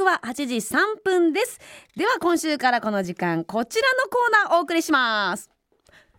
[0.00, 1.60] 刻は8時3分です。
[1.94, 5.50] では今週からこの時間こちらのコーナーお送りします。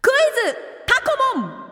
[0.01, 1.01] クイズタ
[1.35, 1.71] コモン。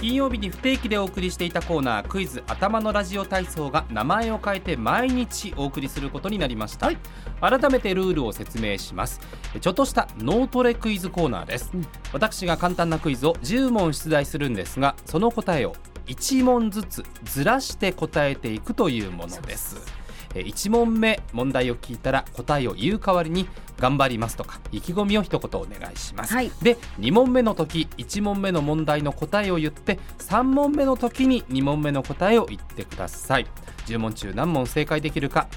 [0.00, 6.98] 金曜日に不定期でお送りしていたコーナークイズ頭のラジオ体操が名前を変えて毎日お送りすることになりました、はい。
[7.40, 9.20] 改めてルールを説明します。
[9.60, 11.86] ちょっとした脳トレクイズコーナーです、うん。
[12.12, 15.74] 私が簡単なクイズを10問出題するんですがその答えを
[16.06, 19.78] 1問ずつずらして答えていくというものです。
[20.00, 20.03] え
[20.40, 23.48] 1問目問題を聞いたら答えを言う代わりに
[23.78, 26.50] 頑張りますとか意気込みを一言お願いします、はい。
[26.62, 33.46] で2問目の時1問目の問題の答えを言って3問目の時に2問目の答えを言ってください。
[33.86, 35.48] 10問中何問正解できるか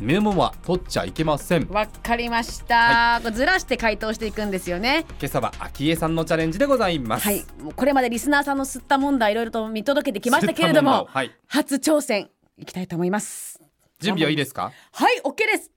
[0.00, 1.62] メモは取っちゃいけません。
[1.62, 5.06] 今わかりました、これずらして回答していくんですよね。
[5.22, 7.24] 朝は秋江さんのチャレンジでございます。
[7.24, 7.44] はい。
[7.74, 11.30] これまでリスナーさんの吸った問題いろいろと見届けてきましたけれどもはい。
[11.46, 13.65] 初挑戦いきたいと思います
[13.98, 14.72] 準備はいいですか？
[14.92, 15.70] はい OK です。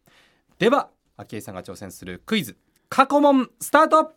[0.57, 2.57] では秋江さんが挑戦するクイズ
[2.89, 4.13] 過去問スタート。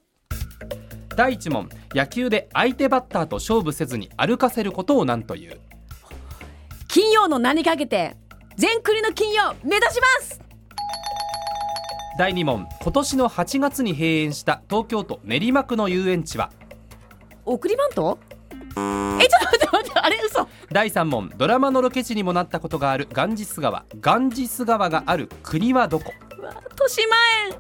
[1.17, 5.61] 第1問野球で相手バッターと勝負せずに歩かせることを何という？
[6.89, 8.17] 金曜の名にかけて
[8.57, 10.41] 全国の金曜目指します。
[12.19, 16.51] 第2問今年の8月に閉園した東京都練馬区の遊園地は？
[17.45, 18.19] 送りバント？
[18.51, 20.17] えちょっと待って待ってあれ？
[20.17, 20.22] 嘘
[20.73, 21.31] 第3問。
[21.37, 23.07] ドラマのロケ地にもなったことがある。
[23.13, 23.85] ガンジス川。
[24.01, 26.13] ガンジス川がある国はどこ？
[26.31, 27.17] 豊島
[27.51, 27.59] 園。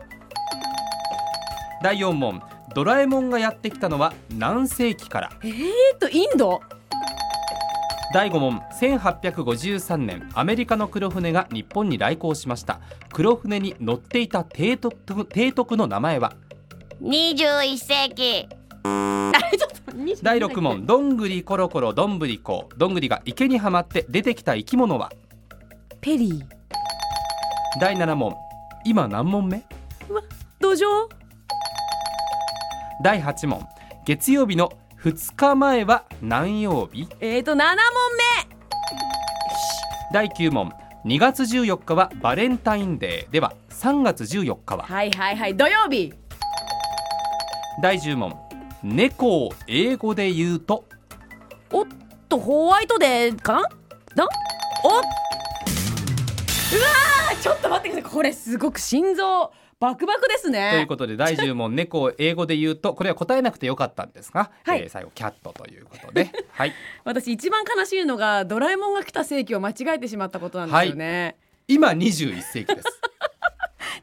[1.82, 2.42] 第4問。
[2.74, 5.30] ドラえもんがやってきたのは何世紀から。
[5.44, 5.62] えー
[6.00, 6.60] とインド？
[8.14, 8.62] 第5問。
[8.80, 10.30] 1853年。
[10.32, 12.80] アメリカの黒船が日本に来航しました。
[13.12, 14.96] 黒船に乗っていた提督
[15.30, 16.32] 提督の名前は
[17.02, 18.48] ？21世紀。
[18.48, 18.61] あれちょっと20
[20.22, 20.86] 第6問。
[20.86, 22.68] どんぐりころころどんぶりこ。
[22.76, 25.12] どんぐりが池にはまって出てきた生き物は？
[26.00, 26.44] ペリー。
[27.80, 28.34] 第7問。
[28.84, 29.64] 今何問目？
[30.60, 31.08] 土壌？
[33.02, 33.66] 第8問。
[34.04, 34.72] 月曜日の
[35.02, 37.08] 2日前は何曜日？
[37.20, 37.66] えーと7問
[40.12, 40.72] 第9問。
[41.04, 43.32] 2月14日はバレンタインデー。
[43.32, 44.86] では3月14日は？
[44.88, 46.12] 目はいはいはい土曜日。
[47.80, 48.36] 第10問
[48.82, 50.84] 猫を英語で言うと？
[51.70, 51.86] おっ
[52.28, 53.62] とホワイトデーかな？
[54.16, 54.28] だ
[54.84, 58.12] おうわーちょっと待ってください。
[58.12, 64.80] これすごく心臓バクバクですというねことで第10問猫を英語で言うとこれは答えなくてよかったんですが、はい。
[64.82, 66.30] えー最後キャットということで。
[66.50, 66.72] はい。
[67.04, 71.36] 私一番悲しいのがドラえもんが来た世紀を間違えてしまったことなんですよね、
[71.68, 73.00] 今21世紀です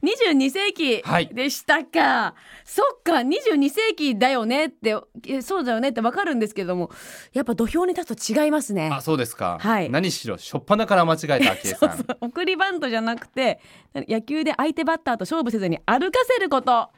[0.03, 1.27] 22世紀はい。
[1.27, 4.95] でしたか、そっか22世紀だよねって
[5.27, 6.89] えそうだよねってわかるんですけども
[7.33, 8.89] やっぱ土俵に立つと違いますね。
[8.93, 9.89] あそうですか、はい。
[9.89, 11.97] 何しろ初っ端から間違えた 昭恵さん。
[11.97, 13.59] そう送りバントじゃなくて
[13.93, 16.89] 野球で相手バッターと勝負せずに歩かせること。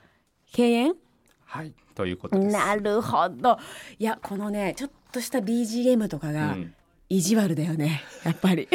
[0.54, 0.94] 敬遠？
[1.46, 2.54] はいということです。
[2.56, 3.58] なるほど。
[3.98, 6.74] いやこのねちょっとした BGM とかがうん
[7.12, 8.04] 意地悪だよね。
[8.24, 8.70] やっぱり。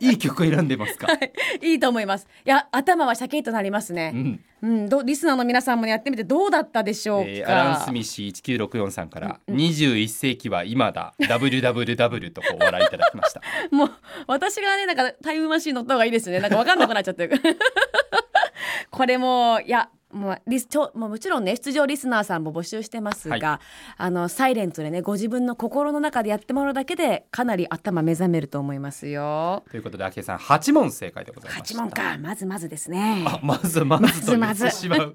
[0.00, 1.08] いい曲選んでますか、
[1.62, 1.74] い。
[1.76, 2.28] いと思います。
[2.44, 4.12] いや頭はシャキッとなりますね。
[4.14, 4.44] うん。
[4.62, 13.40] うん、どリスナーの皆さんもやってみてどうだったでしょうか、えーアラン・スミシー1964さんから、21世紀は今だ WWW とお笑いいただきました。
[13.74, 13.90] もう
[14.26, 16.40] 私がねなんかタイムマシーン乗った方がいいですね。
[16.40, 17.40] なんかわかんなくなっちゃってる。
[18.90, 23.58] これもいやもうリスちょもうもちろんね出場リスナーさんも募集してますが、はい。
[23.96, 29.64] あのサイレントでねご自分の心の中でやってもらうだけでかなり頭目覚めると思いますよ。
[29.70, 31.80] ということで昭恵さん8問正解でございました。
[31.80, 32.18] 八問か。
[32.18, 33.24] まずまずですね。
[33.26, 35.14] あまずまずと言ってしまう、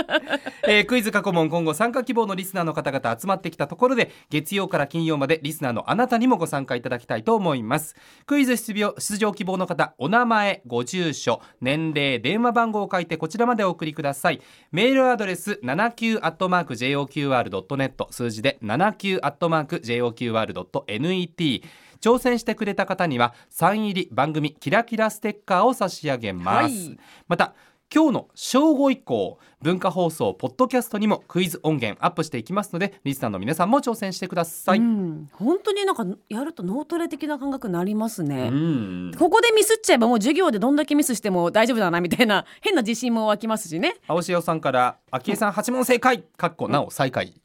[0.66, 7.94] えークイズ過去問今後参加希望のリスナーの方々集まってきたところで月曜から金曜までリスナーのあなたにもご参加いただきたいと思います。
[8.26, 14.21] クイズ出場出場希望の方お名前ご住所年齢電話番号を書いてこちらまでお送りください
[14.70, 21.62] メールアドレス 79-joqr.net 数字で 79-joqr.net
[22.00, 26.98] 挑戦してくれた方にはサイン入り番組キラキラステッカーを差し上げます、はい。
[27.28, 27.54] また
[27.94, 39.12] 今日の正午以降文化放送ポッドキャストにもクイズ音源アップしていきますのでリスナーの皆さんも挑戦してください、うん、本当になんかやると脳トレ的な感覚になりますね、うん。
[39.18, 43.96] ここでミスっちゃえばもう授業でどんだけミスしても大丈夫だなみたいな 変な自信も湧きますしね。
[44.08, 46.22] 青潮さんから昭恵さん8問正解。
[46.38, 47.34] かっこなお最下位。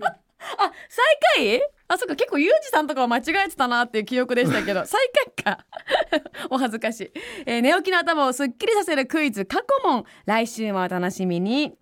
[0.00, 1.04] あ最
[1.36, 1.73] 下位？
[1.86, 5.00] あそっか結構ユージさんとかは間違えてたなっていう記憶でしたけど最
[5.36, 5.66] 下位か。
[6.50, 7.10] お恥ずかしい、
[7.46, 10.04] えー寝起きの頭をすっきりさせるクイズ過去問。
[10.26, 11.76] 来週もお楽しみに